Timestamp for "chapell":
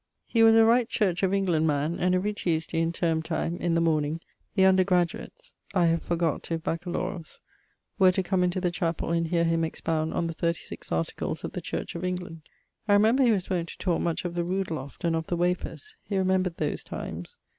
8.71-9.11